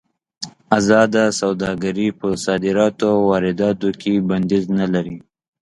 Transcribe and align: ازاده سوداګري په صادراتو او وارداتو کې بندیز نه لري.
ازاده 0.77 1.23
سوداګري 1.41 2.07
په 2.19 2.27
صادراتو 2.45 3.05
او 3.15 3.19
وارداتو 3.29 3.89
کې 4.01 4.13
بندیز 4.29 4.65
نه 4.79 4.85
لري. 4.93 5.17